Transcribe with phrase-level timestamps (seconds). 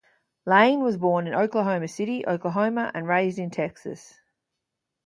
[0.47, 4.19] Lane was born in Oklahoma City, Oklahoma, and raised in Texas.